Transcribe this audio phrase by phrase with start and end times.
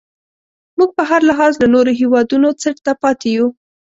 [0.77, 3.47] موږ په هر لحاظ له نورو هیوادونو څټ ته پاتې یو.